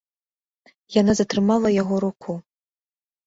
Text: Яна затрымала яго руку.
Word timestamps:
Яна 0.99 1.11
затрымала 1.19 1.69
яго 1.75 1.95
руку. 2.05 2.31